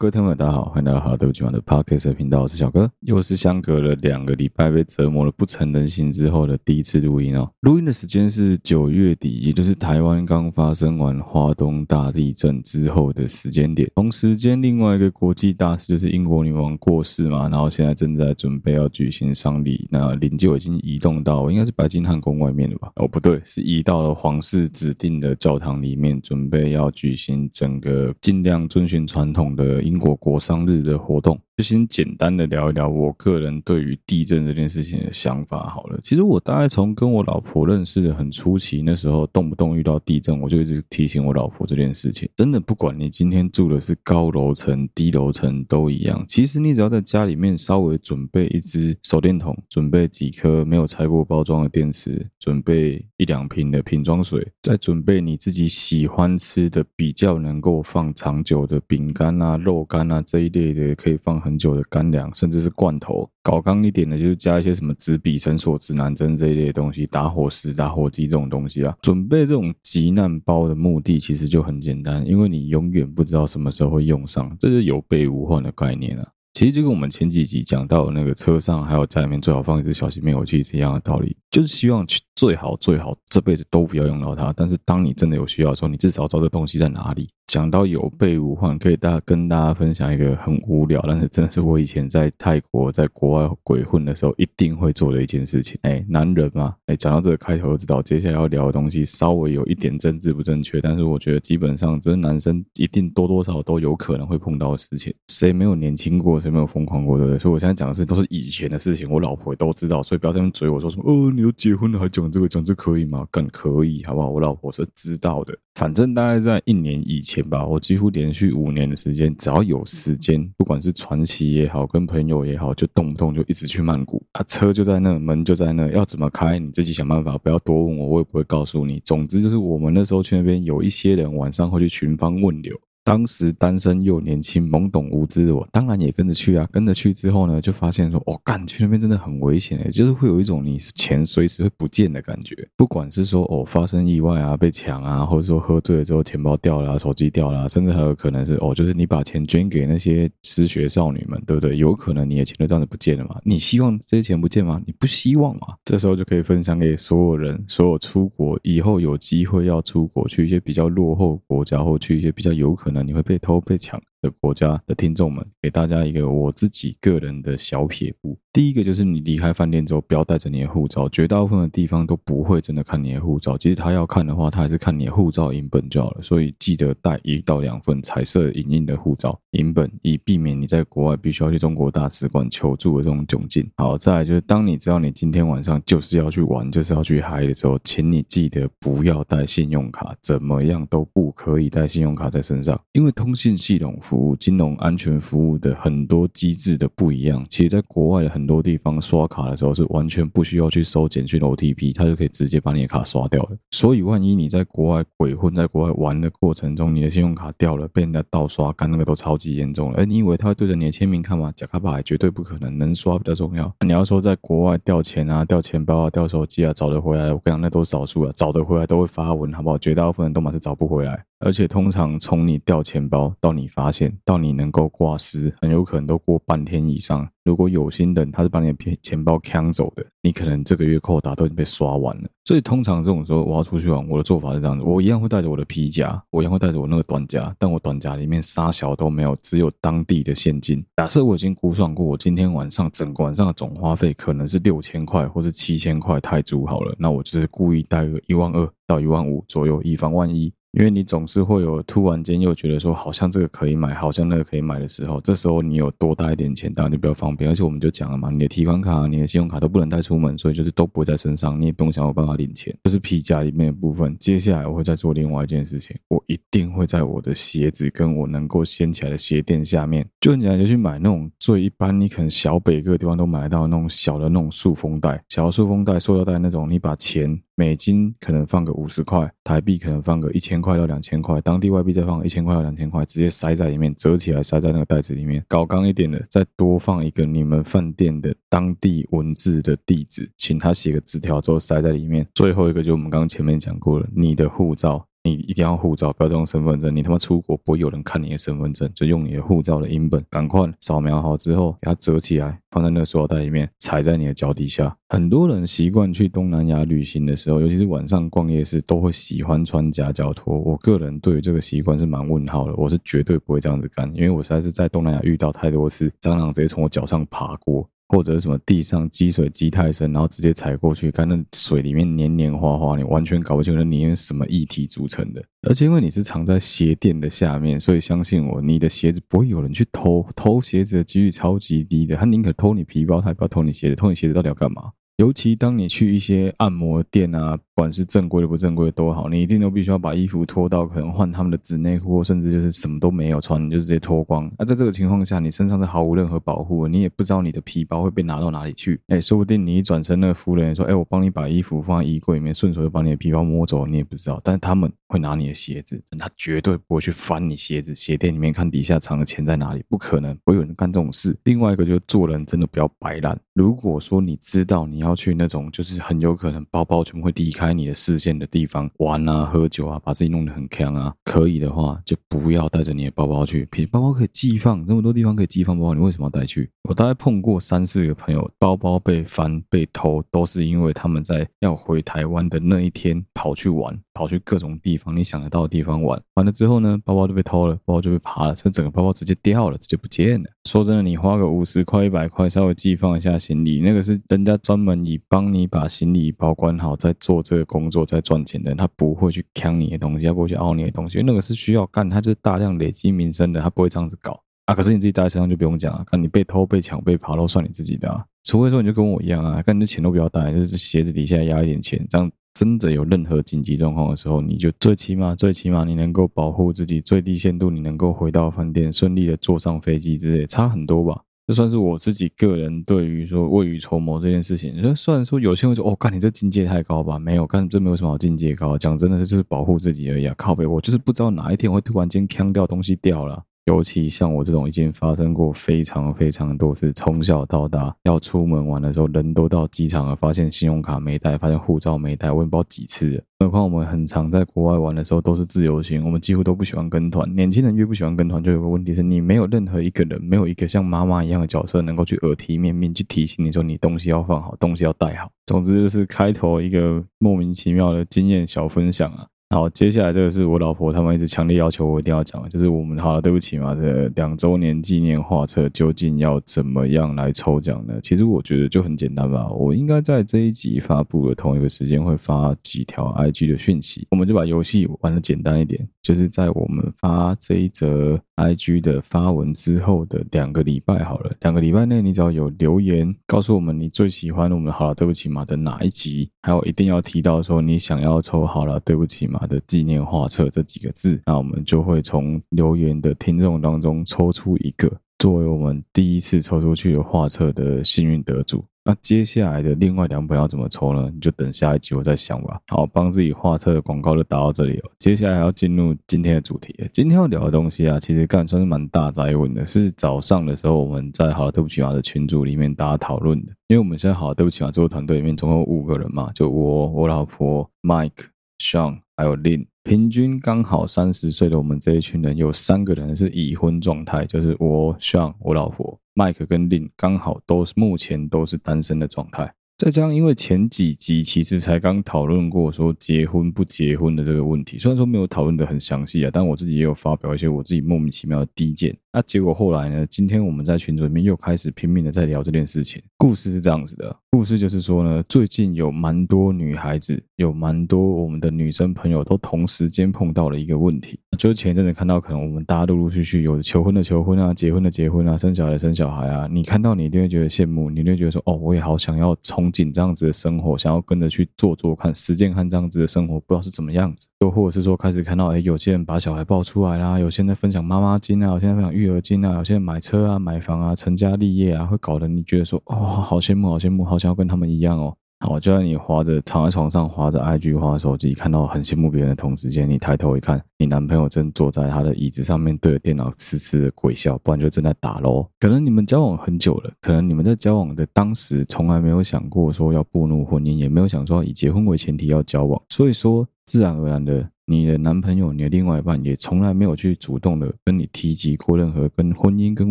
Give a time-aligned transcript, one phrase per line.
[0.00, 7.50] 各位听众大家好，欢迎来到好对不起玩的 Podcast 频道，我是小哥，又是相隔了两个礼拜被折磨了不成人形之后的第一次录音哦。
[7.62, 13.90] 录音的时间是九月底，也就是台湾刚发生完花东大地震之后的时间点。
[13.96, 22.92] 同时间，另外一个国际大事就是英国女王过世嘛，然后现在正在准备要举行丧礼，那灵柩已经移动到应该是白金汉宫外面了吧？
[22.94, 31.40] 哦，不对，是移到了皇室指定的教堂里面，准备要举行整个尽量遵循传统的英国国丧日的活动。
[31.58, 35.98] 就先简单的聊一聊我个人对于地震这件事情的想法好了。
[36.00, 42.28] 其实我大概从跟我老婆认识的很初期，那时候动不动遇到地震，我就一直提醒我老婆这件事情。
[42.36, 46.24] 真的，不管你今天住的是高楼层、低楼层都一样。
[46.28, 61.58] 其实你只要在家里面稍微准备一支手电筒，准备几颗没有拆过包装的电池，准备一两瓶的瓶装水，再准备你自己喜欢吃的、比较能够放长久的饼干啊、肉干啊这一类的，可以放很。
[61.58, 68.96] 久的干粮，甚至是罐头，搞刚一点的，就是加一些什么纸笔、绳索、指南针这一类的东西，打火石、打火机这种东西啊。
[69.02, 76.28] 准备这种急难包的目的其实就很简单，因为你永远不知道什么时候会用上，这是有备无患的概念啊。
[76.54, 82.04] 其实就跟我们前几集讲到的那个车上还有家里面最好放一支小型灭火器是一样的道理，就是希望
[82.36, 87.28] 最好最好这辈子都不要用到它，但是当你真的有需要的时候，你至少知道这东西在哪里。
[87.48, 95.78] 讲到有备无患，可以大家跟大家分享一个很无聊，但是真的是我以前在泰国在国外鬼混的时候一定会做的一件事情。
[95.80, 105.14] 哎，男人嘛，哎，讲到这个开头就知道接下来要聊的东西稍微有一点政治不正确，但是我觉得基本上这男生一定多多少少都有可能会碰到的事情。
[105.28, 107.38] 谁没有年轻过，谁没有疯狂过，对不对？
[107.38, 113.26] 所以我现在讲的是都是以前的事情，我老婆也都知道，所以不要在那边嘴我说什么哦，你都结婚了还讲这个，讲这可以吗？
[113.30, 114.28] 更可以，好不好？
[114.28, 129.00] 我老婆是知道的，反正大概在一年以前吧，我几乎连续五年的时间，只要有时间，不管是传奇也好，跟朋友也好，就动不动就一直去曼谷啊，车就在那，门就在那，要怎么开你自己想办法，不要多问我，我也不会告诉你。
[129.04, 132.78] 总之就是我们那时候去那边，有一些人晚上会去寻芳问柳。
[133.08, 136.68] 当时单身又年轻、懵懂无知的我，当然也跟着去啊。
[136.70, 142.54] 跟着去之后呢，就发现说，哦，干去那边真的很危险诶，就是会有一种你钱随时会不见的感觉。
[142.76, 151.78] 不管是说哦发生意外啊、被抢啊，或者说喝醉了之后钱包掉了、手机掉了、甚至还有可能是哦，就是你把钱捐给那些失学少女们，对不对？
[151.78, 153.40] 有可能你的钱就这样子不见了嘛？
[153.42, 154.78] 你希望这些钱不见吗？
[154.84, 155.68] 你不希望嘛？
[155.82, 162.97] 这时候就可以分享给所有人，所有出国以后有机会要出国去一些比较落后国家，或去一些比较有可能。
[163.02, 164.00] 你会被偷被抢。
[164.20, 168.38] 的国家的听众们，给大家一个我自己个人的小撇步。
[168.52, 173.56] 第一个就是你离开饭店之后，不要带着你的护照，绝大部分的地方都不会真的看你的护照。
[173.56, 176.22] 其实他要看的话，他还是看你的护照影本就好了。
[176.22, 183.68] 所以记得带一到两份彩色影印的护照影本，以避免你在国外必须要去中国大使馆求助的这种窘境。
[183.76, 197.44] 好，再就是当你知道你今天晚上就是要去玩，就是要去嗨的时候，请你记得不要带信用卡，怎么样都不可以带信用卡在身上，因为通信系统服务、金融安全服务的很多机制的不一样。
[197.50, 203.50] 其实，在国外的很多地方刷卡的时候是完全不需要去收简讯 OTP，它就可以直接把你的卡刷掉了。
[203.70, 209.98] 所以万一你在国外鬼混，在国外玩的过程中，你的信用卡掉了，被人家盗刷，干那个都超级严重了。
[209.98, 211.52] 哎，你以为他会对着你的签名看吗？
[211.54, 213.70] 假卡牌绝对不可能，能刷比较重要。
[213.84, 219.76] 你要说在国外掉钱啊、掉钱包啊、掉手机啊，找得回来，我跟你讲，那都是少数啊，找得回来都会发文，好不好？
[219.76, 221.27] 绝大部分人都嘛是找不回来。
[221.40, 227.28] 而且通常从你掉钱包到你发现到你能够挂失，很有可能都过半天以上。
[227.44, 232.28] 如果有心人他是把你的钱包抢走的，你可能这个月扣打都已经被刷完了。
[232.44, 240.84] 所以通常这种时候我要出去玩，我的做法是这样子：我一样会带着我的皮夹，我一样会带着我那个短夹，但我短夹里面啥小都没有，只有当地的现金。
[240.96, 250.52] 假设我已经估算过，我今天晚上整个晚上的总花费可能是六千块或是七千块泰铢好了，那我就是故意带个一万二到一万五左右，以防万一。
[250.78, 257.50] 因为你总是会有突然间又觉得说好像这个可以买，好像那个可以买的时候，这时候你有多带一点钱，当然就比较方便。
[257.50, 262.72] 而且我们就讲了嘛，你的提款卡、你的信用卡都不能带出门，所以就是都不会在身上，你也不用想有办法领钱。
[262.84, 264.16] 这是皮夹里面的部分。
[264.18, 277.36] 接下来我会再做另外一件事情，我一定会在我的鞋子跟我能够掀起来的鞋垫下面，就很简单，就去买那种最一般你可能小北各个地方都买得到那种小的那种塑封袋，小的塑封袋、塑料袋那种，你把钱。
[277.58, 285.44] 美金可能放个五十块，台币可能放个一千块到两千块，当地外币再放一千块到两千块，直接塞在里面，折起来塞在那个袋子里面。
[285.48, 292.24] 搞刚一点的，再多放一个你们饭店的当地文字的地址，请他写个纸条之后塞在里面。
[292.32, 295.07] 最后一个就我们刚前面讲过了，你的护照。
[295.28, 296.94] 你一定要护照，不要再用身份证。
[296.94, 304.96] 你他妈出国不会有人看你的身份证，就用你的护照的影本，赶快扫描好之后，给它折起来，放在那个塑料袋里面，踩在你的脚底下。
[305.08, 310.58] 很多人习惯去东南亚旅行的时候，尤其是晚上逛夜市，都会喜欢穿夹脚拖。
[310.58, 317.88] 我个人对于这个习惯是蛮问号的，我是绝对不会这样子干，因为我实在是在东南亚遇到太多次蟑螂直接从我脚上爬过。
[318.08, 325.44] 或者什么地上积水积太深，然后直接踩过去，看那水里面黏黏滑滑，你完全搞不清楚那里面是什么液体组成的。
[325.68, 332.16] 而且因为你是藏在鞋垫的下面，所以相信我，你的鞋子不会有人去偷，偷鞋子的几率超级低的。
[332.16, 333.96] 他宁可偷你皮包，他也不要偷你鞋子。
[333.96, 334.92] 偷你鞋子到底要干嘛？
[335.18, 344.48] 尤其当你去一些按摩店啊，不管是正规的不正规的都好，你一定都必须要把衣服脱到可能换他们的纸内裤，甚至就是什么都没有穿，你就直接脱光。
[344.56, 349.00] 那在这个情况下，你身上是毫无任何保护，你也不知道你的皮包会被拿到哪里去。
[349.08, 361.36] 哎，说不定你一转身，那个服务人员说：“哎，我帮你把衣服放在衣柜里面，顺手就把你的皮包摸走，你也不知道。”但是他们会拿你的鞋子，他绝对不会去翻你鞋子鞋垫里面看底下藏的钱在哪里，不可能，不会有人干这种事。
[361.42, 363.36] 另外一个就是做人真的不要摆烂。
[363.52, 365.98] 如果说你知道你要要去那种就是。
[366.08, 371.12] 很有可能包包全部会离开你的视线的地方玩啊、喝酒啊，把自己弄得很锵啊。
[371.24, 373.66] 可以的话，就不要带着你的包包去。
[373.70, 376.70] 皮包包可以寄放，这么多地方可以寄放包包，你为什么要带去？
[376.88, 386.18] 我大概碰过三四个朋友，包包被翻、被偷，都是因为他们在要回台湾的那一天跑去玩，跑去各种地方你想得到的地方玩。
[386.34, 390.48] 完了之后呢，包包就被偷了，包包就被扒了，这整个包包直接掉了，直接不见了。
[390.64, 395.88] 说真的，你花个五十块、一百块，稍微寄放一下行李，那个是人家专门你帮你把。
[395.88, 404.74] 行李保管好，在做这个工作，在赚钱的人，他不会去抢你的东西，他不会去凹你的东西，那个是需要干，他就是大量累积名声的，他不会这样子搞啊。
[404.74, 408.22] 可是你自己带在身上就不用讲了，看你被偷、被抢、被扒都算你自己的啊。
[408.44, 421.22] 除非说你就跟我一样啊，看你的钱都不要带，就是鞋子底下压一点钱，这样真的有任何紧急状况的时候，你就最起码、最起码你能够保护自己，最低限度你能够回到饭店，顺利的坐上飞机之类，差很多吧。
[421.48, 424.94] 这算是我自己个人对于说未雨绸缪这件事情。
[424.94, 427.18] 虽然说有些人说，哦，干你这境界太高吧？
[427.18, 428.76] 没有，干这没有什么好境界高。
[428.76, 430.34] 讲真的，这就是保护自己而已啊。
[430.36, 433.42] 靠北，我就是不知道哪一天会突然间呛掉东西掉了。
[433.68, 443.22] 尤其像我这种已经发生过非常非常多次，从小到大要出门玩的时候，人都到机场了，发现信用卡没带，发现护照没带，我也不知道几次了。
[443.40, 447.30] 何况我们很常在国外玩的时候都是自由行，我们几乎都不喜欢跟团。
[447.34, 455.30] 年轻人越不喜欢跟团，就有个问题是你没有任何一个人，没有一个像妈妈一样的角色，能够去耳提面命去提醒你说你东西要放好，东西要带好。
[455.44, 459.26] 总之就是开头一个莫名其妙的经验小分享啊。
[459.50, 467.98] 好，接下来这个是我老婆他们一直强烈要求我一定要讲，就是我们好了，对不起嘛这两周年纪念画册究竟要怎么样来抽奖呢？
[468.02, 489.46] 其实我觉得就很简单吧，我应该在这一集发布的同一个时间会发几条 IG 的讯息，我们就把游戏玩的简单一点，就是在我们发这一则 IG 的发文之后的两个礼拜好了，两个礼拜内你只要有留言告诉我们你最喜欢我们好了，对不起嘛的哪一集，还有一定要提到说你想要抽好了，对不起嘛。
[489.46, 498.64] 的纪念画册这几个字，那我们就会从留言的听众当中抽出一个，作为我们第一次抽出去的画册的幸运得主。
[498.84, 501.10] 那接下来的另外两本要怎么抽呢？
[501.12, 502.58] 你就等下一集我再想吧。
[502.68, 504.90] 好，帮自己画册的广告就打到这里了。
[504.96, 506.74] 接下来要进入今天的主题。
[506.92, 513.52] 今天要聊的东西啊，其实干算是蛮大灾问的，是早上的时候我们在好了对不起啊的群组里面大家讨论的。
[513.66, 518.28] 因为我们现在好了对不起啊这个团队里面总共有五个人嘛，就我、我老婆、Mike、
[518.62, 519.00] Sean。
[519.18, 529.50] 还有 Lin，平均刚好三十岁的我们这一群人，有三个人是已婚状态，就是我、像、我老婆、Mike 跟 Lin，刚好都是目前都是单身的状态。
[529.78, 538.94] 再加上，因为前几集其实才刚讨论过说结婚不结婚的这个问题，虽然说没有讨论的很详细啊，但我自己也有发表一些我自己莫名其妙的低见。
[539.10, 540.06] 那结果后来呢？
[540.10, 543.02] 今天我们在群组里面又开始拼命的在聊这件事情。
[543.16, 564.28] 故事是这样子的，故事就是说呢，最近有蛮多女孩子，有蛮多我们的女生朋友都同时间碰到了一个问题，就是前一阵子看到可能我们大家陆陆续续有求婚的求婚啊，结婚的结婚啊，生小孩的生小孩啊，你看到你一定会觉得羡慕，你一定会觉得说，哦，我也好想要憧憬这样子的生活，想要跟着去做做看，实践看这样子的生活，不知道是怎么样子。
[564.40, 575.16] 又或者是说，开始看到，哎，有些人把小孩抱出来啦，有些人在分享妈妈经啊，有些人分享育儿经啊，有些人买车啊、买房啊、成家立业啊，会搞得你觉得说，哦，好羡慕，好羡慕，好想要跟他们一样哦。
[575.40, 585.48] 好，就在你滑着躺在床上滑着 IG 滑手机，看到很羡慕别人的同时间，你抬头一看，你男朋友正坐在他的椅子上面，对着电脑痴痴的鬼笑，不然就正在打喽。
[585.60, 594.50] 可能你们交往很久了，可能你们在交往的当时从来没有想过说要步入婚姻，也没有想说以结婚为前提要交往，所以说自然而然的。
[594.68, 599.90] 你的男朋友、你的另外一半也从来没有去主动的跟你提及过任何跟婚姻、跟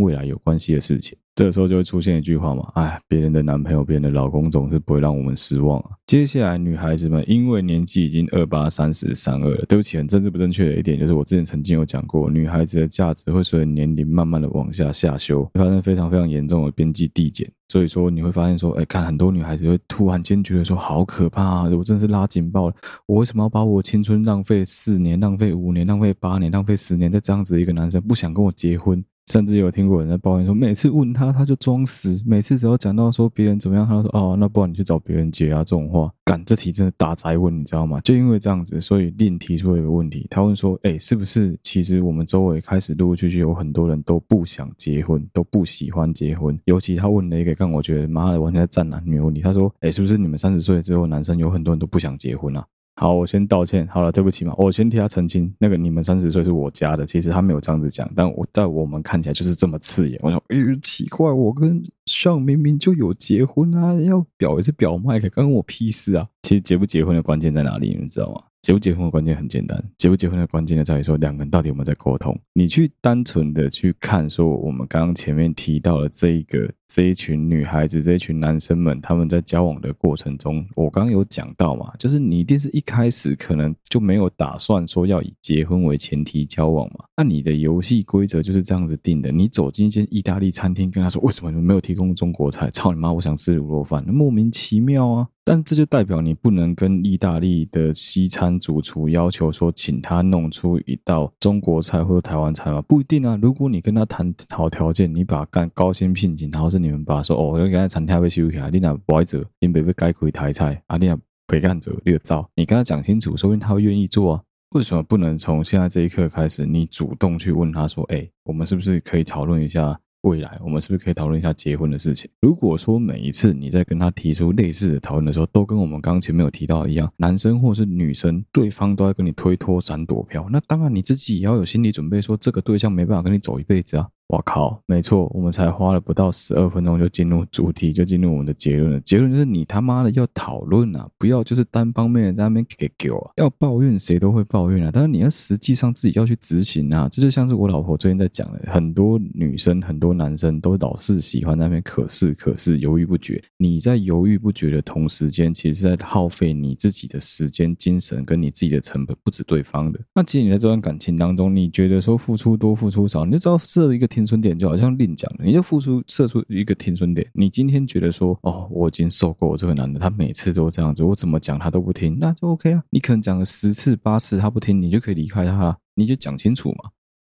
[0.00, 1.16] 未来有关系的事情。
[1.34, 5.90] 这个时候就会出现一句话嘛，哎，别人的男朋友、别人的老公总是不会让我们失望啊。
[6.06, 17.50] 接下来，女孩子们因为年纪已经二八、三十、三二了，对不起，很政治不正确的一点就是，我之前曾经有讲过，女孩子的价值会随着年龄慢慢的往下下修，发生非常非常严重的边际递减。
[17.68, 21.62] 所以说，你会发现说，哎，看很多女孩子会突然间觉得说，好可怕啊！
[21.64, 22.74] 我真的是拉警报了，
[23.06, 29.04] 我为什么要把我青春浪费四年、浪费五年、浪费八年、浪费十年在这样子一个男生不想跟我结婚？
[29.26, 38.00] 甚至有听过人在抱怨说，每次问他他就装死，每次只要讲到说别人怎么样，他就说哦，那不然你去找别人结啊，这种话，干，这题真的大哉问，你知道吗？
[38.00, 46.56] 就因为这样子，所以另提出了一个问题，他问说，哎，是不是其实我们周围开始陆陆续续有很多人都不想结婚，都不喜欢结婚？
[46.66, 52.64] 尤其他问了一个让我觉得妈的完全在战男女问题，他说，哎，是不是你们三十岁之后男生有很多人都不想结婚啊？
[52.98, 53.86] 好，我先道歉。
[53.88, 55.52] 好了，对不起嘛，我先替他澄清。
[55.58, 60.18] 那个你们三十岁是我家的，其实他没有这样子讲，但我在我们看起来就是这么刺眼。
[60.22, 66.26] 我说，哎，奇怪，我跟上明明就有结婚啊，要表也是表麦克，关我屁事啊！
[66.42, 68.40] 其实结不结婚的关键在哪里，你们知道吗？
[68.62, 72.36] 结不结婚的关键很简单，结不结婚的关键就在于说两个人到底有没有在沟通。
[72.52, 87.04] 你去单纯的去看说我们刚刚前面提到的这一个这一群女孩子，这一群男生们，他们在交往的过程中，我刚刚有讲到嘛，就是你一定是一开始可能就没有打算说要以结婚为前提交往嘛。
[87.16, 89.32] 那你的游戏规则就是这样子定的。
[89.32, 92.70] 你走进一间意大利餐厅，跟他说为什么你们没有提供中国菜？
[92.70, 93.12] 操你妈！
[93.12, 95.26] 我想吃卤肉饭，莫名其妙啊。
[95.48, 102.82] 但这就代表你不能跟意大利的西餐主厨要求说，请他弄出一道中国菜或者台湾菜吗？
[102.82, 103.38] 不一定啊。
[103.40, 114.42] 如果你跟他谈好条件，你把干高薪聘请，然后是你们把说哦，我跟他餐厅被修起来，你俩不爱做，你别被改回台菜啊，你俩别干走你就走，你跟他讲清楚，说不定他会愿意做啊。
[114.70, 119.98] 为什么不能从现在这一刻开始，你主动去问他说，哎，我们是不是可以讨论一下？
[120.22, 122.28] 未来我们是不是可以讨论一下结婚的事情？
[122.40, 134.08] 如果说每一次你在跟他提出类似的讨论的时候，都跟我们刚刚前面有提到的一样，男生或是女生对方都在跟你推脱闪躲票，那当然你自己也要有心理准备，说这个对象没办法跟你走一辈子啊。
[134.28, 139.00] 我靠，没错，我们才花了不到十二分钟就进入主题，就进入我们的结论了。
[139.02, 143.30] 结论就是你他妈的要讨论啊，不要就是单方面的在那边给给我啊。
[143.36, 147.08] 要抱怨谁都会抱怨啊，但是你要实际上自己要去执行啊。
[147.08, 153.40] 这就像是我老婆最近在讲的，很多女生、很多男生都老是喜欢在那边可是可是犹豫不决。
[153.56, 160.00] 你在犹豫不决的同时间，其实是在耗费你自己的时间、精神跟你自己的成本，不止对方的。
[160.12, 164.08] 那其实你在这段感情当中，你觉得说付出多、付出少，你就知道设一个。
[164.16, 167.28] 停损点就好像另讲了，你就付出设出一个停损点。
[167.34, 172.82] 你今天觉得说，哦，我已经受够了这个男的，他每次都这样子，我怎么讲他都不听，那就 OK 啊。
[172.88, 176.90] 你可能讲了十次八次他不听，你就可以离开他，你就讲清楚嘛。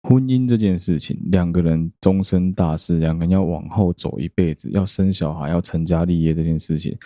[0.08, 6.97] 婚姻这件事情，两个人终身大事，两个人要往后走一辈子，要生小孩，要成家立业这件事情。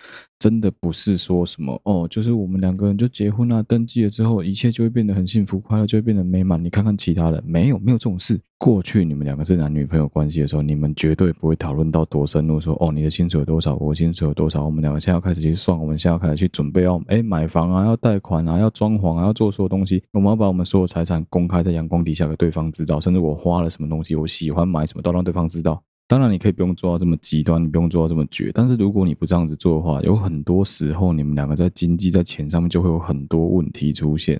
[0.43, 6.61] 真的不是说什么哦，就是我们两个人就结婚啊，登记了之后，一切就会变得很幸福快乐，就会变得美满。
[6.61, 8.37] 你看看其他人，没有没有这种事。
[8.57, 25.81] 过去你们两个是男女朋友关系的时候，你们绝对不会讨论到多深入，说哦，你的薪水有多少，我薪水有多少，我们两个现在要开始去算，我们现在要开始去准备要哎买房啊，要贷款啊，要装潢啊，要做所有东西，我们要把我们所有财产公开在阳光底下给对方知道，甚至我花了什么东西，我喜欢买什么，都让对方知道。
[26.07, 28.51] 当然，你可以不用做到这么极端，你不用做到这么绝。
[28.53, 34.39] 但是，如果你不这样子做的话，有很多时候你们两个在经济、在钱上面就会有很多问题出现。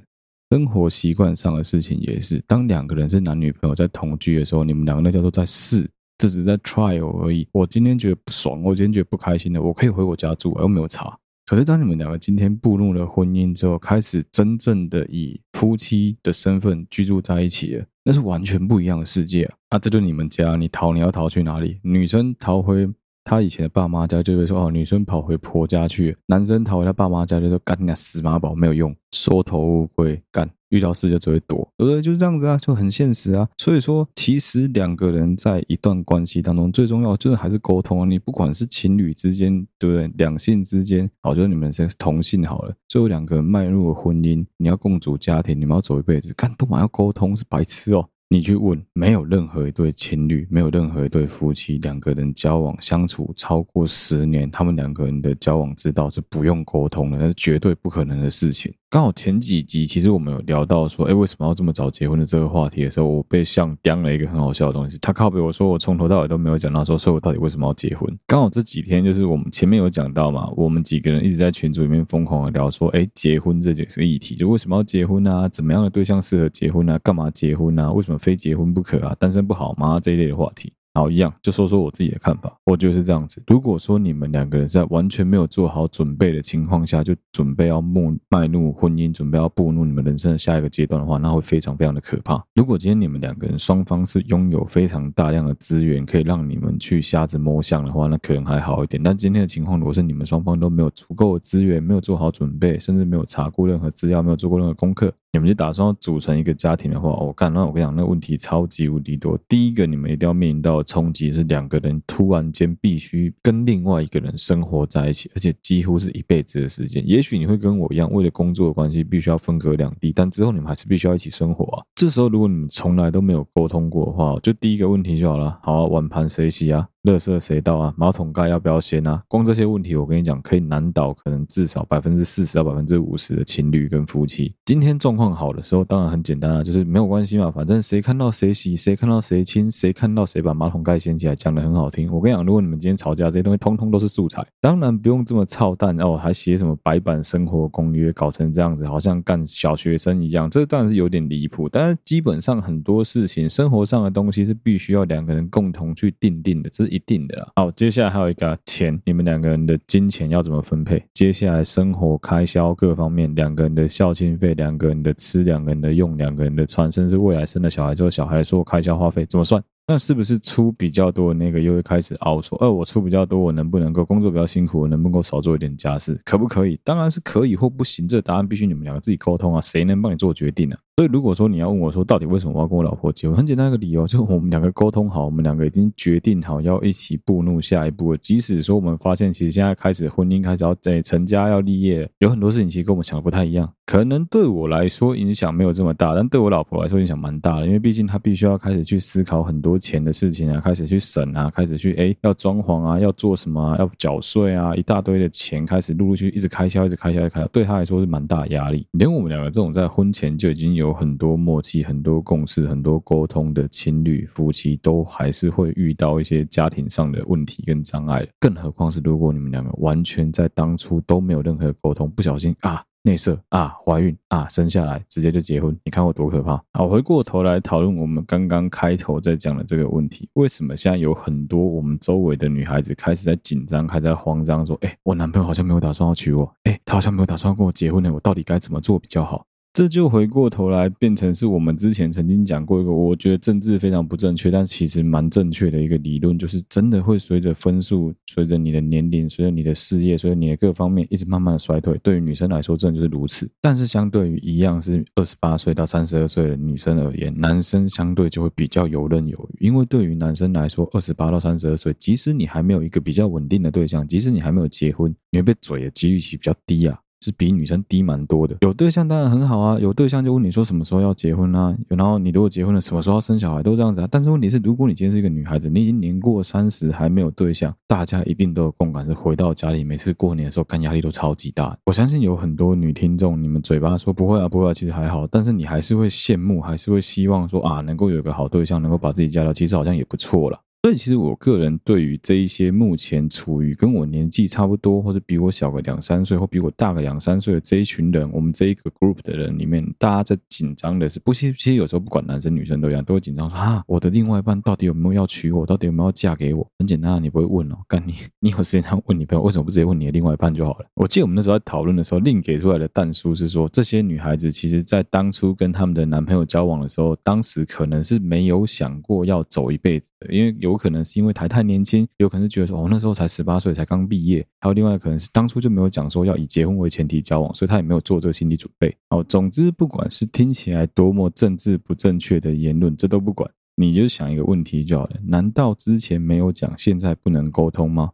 [0.52, 2.44] 生活习惯上的事情也是。
[2.46, 5.90] 当两个人是男女朋友在同居的时候，你们两个那叫做在试，
[6.20, 7.48] 这只是在 trial 而已。
[7.52, 11.18] 我今天觉得不爽，我今天觉得不开心的，我可以回我家住，我又没有差。
[11.48, 19.56] 可是，当你们两个今天步入了婚姻之后，开始真正的以夫妻的身份居住在一起了，那是完全不一样的世界啊！
[19.70, 21.80] 啊，这就你们家，你逃你要逃去哪里？
[21.84, 22.86] 女生逃回
[23.24, 30.50] 她以前的爸妈家，就会说哦，女生跑回婆家去；男生逃回他爸妈家，就说干你那死马宝没有用，缩头乌龟干。
[30.74, 32.02] 遇到事就只会躲，对不对？
[32.02, 33.48] 就是这样子啊，就很现实啊。
[33.58, 38.06] 所以说，其实两个人在一段关系当中，最重要就是还是沟通啊。
[38.06, 40.08] 你不管是情侣之间，对不对？
[40.18, 42.76] 两性之间，好，就是你们是同性好了。
[42.88, 48.10] 最后两个人迈入了婚姻，你要共组家庭，你们要走一辈子，干都嘛要沟通，是白痴哦。
[48.30, 58.74] 你去问，没有任何一对情侣，没有任何一对夫妻，两个人交往相处超过十年，他们两个人的交往之道是不用沟通的，那是绝对不可能的事情。
[58.94, 65.00] 刚好前几集其实我们有聊到说，哎，为什么要这么早结婚的这个话题的时候，我被像刁了一个很好笑的东西。
[65.02, 68.08] 他靠北我说我从头到尾都没有讲到说，所以我到底为什么要结婚？
[68.28, 75.50] 刚好这几天就是我们前面有讲到嘛，我们几个人一直在群组里面疯狂的聊说，哎，结婚这件事议题，就为什么要结婚啊？
[75.50, 77.00] 怎么样的对象适合结婚啊？
[77.00, 77.92] 干嘛结婚啊？
[77.92, 79.18] 为什么非结婚不可啊？
[79.20, 80.00] 单身不好吗？
[80.00, 80.72] 这一类的话题。
[80.96, 82.56] 好，一样就说说我自己的看法。
[82.66, 83.42] 我就是这样子。
[83.48, 92.44] 如果说你们两个人在完全没有做好准备的情况下，就准备要迈迈入婚姻，准备要步入你们人生的下一个阶段的话，那会非常非常的可怕。
[92.54, 99.02] 如果今天你们两个人双方是拥有非常大量的资源，可以让你们去瞎子摸象的话，那可能还好一点。
[99.02, 105.12] 但今天的情况，如果是你们双方都没有足够的资源，没有做好准备，甚至没有查过任何资料，没有做过任何功课。
[105.34, 109.36] 你们就打算要组成一个家庭的话，我干，那我跟你讲，那问题超级无敌多。
[109.50, 117.04] 第一个，你们一定要面临到的冲击是两个人突然间必须跟另外一个人生活在一起，而且几乎是一辈子的时间。
[117.08, 121.84] 也许你会跟我一样，为了工作的关系必须要分隔两地，但之后你们还是必须要一起生活啊。
[121.96, 125.58] 这时候，如果你们从来都没有沟通过的话，就第一个问题就好了。
[125.64, 126.88] 好啊，碗盘谁洗啊？
[127.04, 127.94] 垃圾谁倒啊？
[127.98, 129.22] 马桶盖要不要掀啊？
[129.28, 134.56] 光这些问题，我跟你讲，可以难倒可能至少百分之四十到百分之五十的情侣跟夫妻。
[134.64, 142.10] 今天状况好的时候，当然很简单啊，就是没有关系嘛，反正谁看到谁洗，谁看到谁亲，谁看到谁把马桶盖掀起来，讲的很好听。
[142.10, 144.42] 我跟你讲，如果你们今天吵架，这些东西通通都是素材。
[144.62, 151.68] 当然不用这么操蛋哦，还写什么白板生活公约，搞成这样子，好像干小学生一样，这当然是有点离谱。
[151.68, 157.52] 但是基本上很多事情，生活上的东西是必须要两个人共同去定定的，这是一定的啦。
[157.56, 157.70] 好。
[157.72, 161.04] 接下来还有一个钱，你们两个人的金钱要怎么分配？
[161.14, 169.62] 接下来生活开销各方面，两个人的孝亲费，两个人的吃，两个人的用，两个人的穿，甚至未来生了小孩之后，小孩所有开销花费怎么算？
[169.86, 176.18] 那是不是出比较多的那个又会开始凹说，呃，我出比较多，我能不能够工作比较辛苦，我能不能够少做一点家事？
[176.24, 176.80] 可不可以？
[176.86, 180.78] 当然是可以或不行，这个答案必须你们两个自己沟通啊，谁能帮你做决定呢？
[180.96, 183.36] 所以如果说你要问我说，到底为什么我要跟我老婆结婚？
[183.36, 188.18] 很简单一个理由，就是我们两个沟通好，我们两个已经决定好要一起步入下一步了。
[188.20, 199.74] 即使说我们发现其实现在开始婚姻开始要在成家要立业，有很多事情其实跟我们想的不太一样，可能对我来说影响没有这么大，但对我老婆来说影响蛮大的，因为毕竟她必须要开始去思考很多。
[199.84, 208.88] 钱的事情啊，开始去省啊，开始去哎，要装潢啊，要做什么啊，要缴税啊，一大堆的钱开始陆陆续续一直开销，一直开销，一直开销，对她来说是蛮大的压力。
[208.92, 218.26] 连我们两个这种在婚前就已经有很多默契、很多共识、很多沟通的情侣夫妻，都还是会遇到一些家庭上的问题跟障碍。
[218.40, 222.82] 更何况是如果你们两个完全在当初都没有任何沟通，不小心啊。
[223.06, 226.62] 内射啊，怀孕啊，生下来直接就结婚，你看我多可怕！
[226.72, 239.46] 好，回过头来讨论我们刚刚开头在讲的这个问题，为什么现在有很多我们周围的女孩子开始在紧张，还在慌张，说，哎，我男朋友好像没有打算要娶我，哎，他好像没有打算要跟我结婚呢，我到底该怎么做比较好？
[239.74, 252.00] 这就回过头来变成是我们之前曾经讲过一个，我觉得政治非常不正确，但其实蛮正确的一个理论，就是真的会随着分数、随着你的年龄、随着你的事业、随着你的各方面一直慢慢的衰退。
[252.04, 253.50] 对于女生来说，真的就是如此。
[253.60, 267.00] 但是相对于一样是二十八岁到三十二岁的女生而言，男生相对就会比较游刃有余，因为对于男生来说，二十八到三十二岁，即使你还没有一个比较稳定的对象，即使你还没有结婚，你会被嘴的几率其实比较低啊。
[267.24, 268.58] 是比女生低蛮多的。
[268.60, 271.74] 有对象当然很好啊，有对象就问你说什么时候要结婚啊？
[271.88, 274.08] 然后你如果结婚了，什么时候要生小孩都这样子啊。
[274.12, 281.78] 但是问题是，如果你今天是一个女孩子，你已经年过三十还没有对象，大家一定都有共感，是回到家里每次过年的时候，看压力都超级大。
[281.86, 290.60] 我相信有很多女听众，你们嘴巴说不会啊，不会啊，其实还好，但是你还是会羡慕，还是会希望说啊，能够有个好对象，能够把自己嫁掉，其实好像也不错了。
[290.86, 306.68] 所以，其实我个人对于这一些目前处于跟我年纪差不多，或者比我小个两三岁，或比我大个两三岁的这一群人，我们这一个 group 的人里面，大家在紧张的是，不，其实其实有时候不管男生女生都一样，都会紧张说啊，我的另外一半到底有没有要娶我，到底有没有要嫁给我？
[306.80, 310.86] 很简单啊，你不会问哦，干你，你有时间问你朋友，为什么不直接问你的另外一半就好了？
[310.96, 321.48] 我记得我们那时候在讨论的时候，另给出来的弹书是说，这些女孩子其实在当初跟他们的男朋友交往的时候，当时可能是没有想过要走一辈子的，因为有有可能是因为他。
[321.54, 324.44] 太年轻，有可能是觉得说，哦，那时候才十八岁，才刚毕业。
[324.60, 328.92] 还有另外可能是当初就没有讲说要以结婚为前提交往，所以他也没有做这个心理准备。
[329.12, 338.10] 哦，总之，不管是听起来多么政治不正确的言论，这都不管，你就想一个问题就好了：难道之前没有讲，现在不能沟通吗？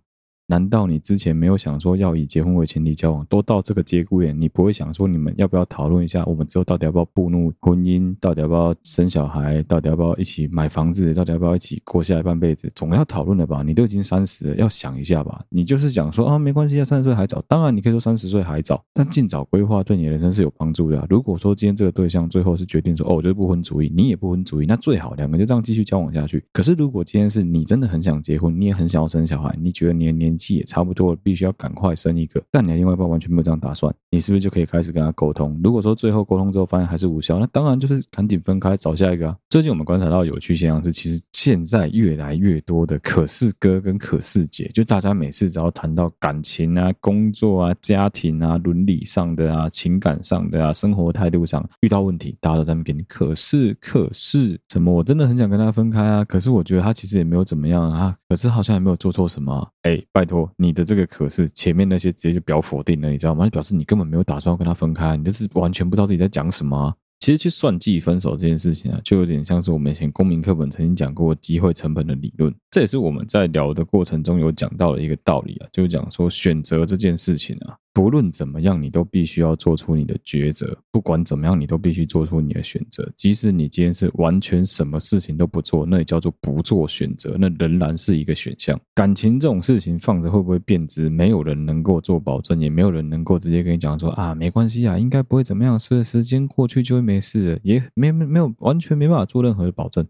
[0.50, 3.24] 难道你之前没有想说要以结婚为前提交往？
[3.28, 8.16] 都到这个节骨眼，你不会想说你们要不要讨论一下，我们之后到底要不要步入婚姻？
[8.20, 9.62] 到底要不要生小孩？
[9.68, 11.14] 到底要不要一起买房子？
[11.14, 12.68] 到底要不要一起过下一半辈子？
[12.74, 13.62] 总要讨论的吧？
[13.62, 15.46] 你都已经三十了，要想一下吧？
[15.50, 17.40] 你就是讲说啊，没关系啊，三十岁还早。
[17.48, 21.06] 当然你可以说三十岁还早，但尽早规划对你的人生是有帮助的。
[21.12, 26.44] 如果说今天这个对象最后是决定说哦，我就是不婚主义，你也不婚主义，那最好两个就这样继续交往下去。
[26.52, 35.60] 可是如果今天是你真的很想结婚，你也很想要生小孩，你觉得你的年纪也差不多了，必须要赶快生一个，但你的另外一半完全没有这样打算，你是不是就可以开始跟他沟通？
[35.64, 39.36] 如果说最后沟通之后发现还是无效，那当然就是赶紧分开找下一个啊。
[39.50, 54.90] 最近我们观察到有趣现象是，其实现在越来越多的可是哥跟可是姐，就大家每次只要谈到感情啊、工作啊、家庭啊、伦理上的啊、情感上的啊、生活态度上遇到问题，大家都在那边可是可是什么？
[54.94, 59.68] 我真的很想跟他分开啊，可是我觉得他其实也没有怎么样啊，可是好像也没有做错什么啊。
[59.84, 63.50] 哎，拜托你的这个可是前面那些直接就表否定了，你知道吗？
[63.50, 66.96] 表示你根本没有打算要跟他分开，你就是完全不知道自己在讲什么啊。
[67.20, 72.54] 其实去算计分手这件事情啊，就有点像是我们以前公民课本曾经讲过机会成本的理论。
[72.72, 80.78] 这也是我们在聊的过程中有讲到的一个道理啊，就是讲说选择这件事情啊，不论怎么样，你都必须要做出你的抉择。
[80.92, 83.12] 不管怎么样，你都必须做出你的选择。
[83.18, 88.80] 即使你今天是完全什么事情都不做，那也叫做不做选择，那仍然是一个选项。
[88.96, 100.08] 感情这种事情放着会不会变质，没有人能够做保证，也没有人能够直接跟你讲说啊，没关系啊，应该不会怎么样，随着时间过去就会没事了，也没没没有完全没办法做任何的保证。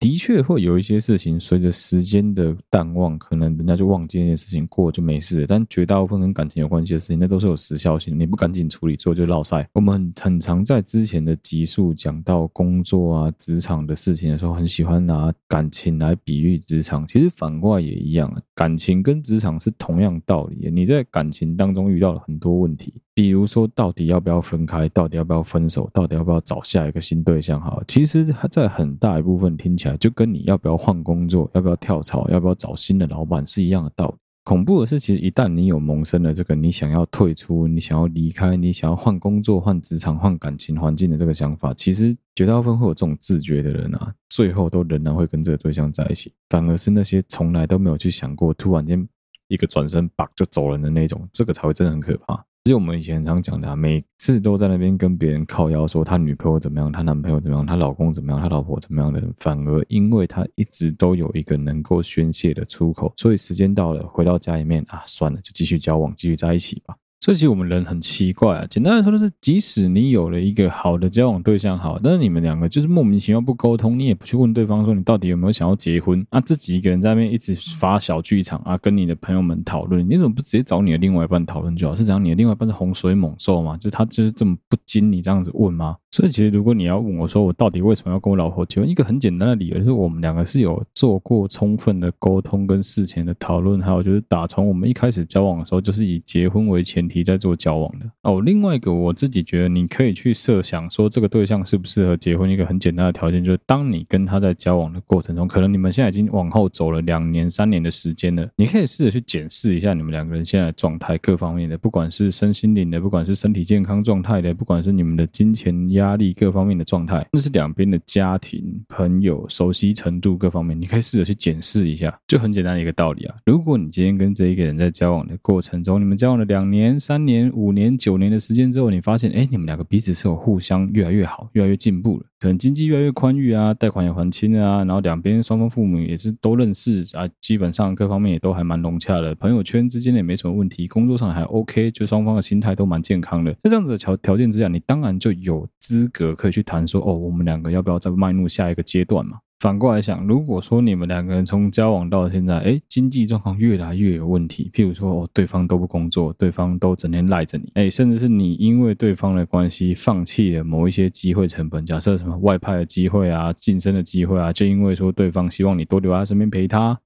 [0.00, 5.44] 的确会有一些事情，随着时间的淡忘，可能人家就忘记那件事情，过就没事。
[5.46, 8.18] 但绝大部分跟感情有关系的事情，那都是有时效性。
[8.18, 9.68] 你不赶紧处理，之后就落赛。
[9.74, 17.06] 我们很很常在之前的集数讲到工作啊、职场的事情的时候，很喜欢拿感情来比喻职场。
[17.06, 20.70] 其实反过来也一样，感情跟职场是同样道理。
[20.72, 22.94] 你在感情当中遇到了很多问题。
[23.12, 24.88] 比如说，到底要不要分开？
[24.90, 25.90] 到底要不要分手？
[25.92, 27.60] 到底要不要找下一个新对象？
[27.60, 34.14] 哈，其实它在很大一部分听起来就跟你要不要换工作、要不要跳槽、要不要找新的老板是一样的道理。
[34.42, 46.32] 恐怖的是，其实一旦你有萌生了这个你想要退出、你想要离开、你想要换工作、换职场、换感情环境的这个想法，其实绝大部分会有这种自觉的人啊，最后都仍然会跟这个对象在一起。
[46.48, 49.06] 反而是那些从来都没有去想过，突然间
[49.48, 52.44] 一个转身，叭就走人的那种，这个才会真的很可怕。
[52.64, 66.94] 就我们以前常讲的啊，每次都在那边跟别人靠腰说他女朋友怎么样，他男朋友怎么样，他老公怎么样，他老婆怎么样的人，反而因为他一直都有一个能够宣泄的出口，所以时间到了，回到家里面啊，算了，就继续交往，继续在一起吧。
[67.20, 81.94] 所以其实我们人很奇怪啊，简单来说就是，即使你有了一个好的交往对象，好，但是你们两个就是莫名其妙不沟通，你也不去问对方说你到底有没有想要结婚，啊，自己一个人在那边一直发小剧场啊，跟你的朋友们讨论，你怎么不直接找你的另外一半讨论就好？
[81.94, 83.76] 是讲你的另外一半是洪水猛兽吗？
[83.76, 85.96] 就是他就是这么不经你这样子问吗？
[86.12, 98.06] 所以其实如果你要问我说我到底为什么要跟我老婆结婚，一个很简单的理由就是我们两个是有做过充分的沟通跟事前的讨论，还有就是打从我们一开始交往的时候就是以结婚为前提题在做交往的。
[98.22, 102.48] 哦，另外一个我自己觉得，你可以去设想说，这个对象适不适合结婚。
[102.48, 122.16] 一个很简单的条件就是，当你跟他在交往的过程中，可能你们现在已经往后走了两年、三年的时间了，你可以试着去检视一下你们两个人现在的状态，各方面的，不管是身心灵的，不管是身体健康状态的，不管是你们的金钱压力各方面的状态，那是两边的家庭、朋友熟悉程度各方面，你可以试着去检视一下。
[122.28, 127.80] 就很简单的一个道理啊，如果你今天跟这一个人在交往的过程中，你们交往了两年、三年、五年。
[127.96, 132.24] 九年的时间之后，你发现，哎，你们两个彼此是有互相越来越好，越来越进步了。
[132.38, 143.52] 可能经济越来越宽裕啊，贷款也还清了啊，然后两边双方父母也是都认识啊，基本上各方面也都还蛮融洽的，朋友圈之间也没什么问题，工作上还 OK，就双方的心态都蛮健康的。
[143.62, 149.38] 在这样子的条条件之下，你当然就有资格可以去谈说，哦，我们两个要不要再迈入下一个阶段嘛？
[149.60, 166.98] 反过来想，如果说你们两个人从交往到现在，哎，经济状况越来越有问题，譬如说，对方都不工作，对方都整天赖着你，哎，甚至是你因为对方的关系放弃了某一些机会成本，假设什么外派的机会啊、晋升的机会啊，就因为说对方希望你多留在身边陪他。